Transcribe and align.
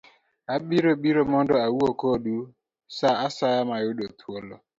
Abiro 0.55 0.91
biro 1.01 1.21
mondo 1.33 1.53
awuo 1.65 1.89
kodu 2.01 2.35
sa 2.97 3.09
asaya 3.27 3.61
muyudoe 3.67 4.09
thuolo. 4.19 4.55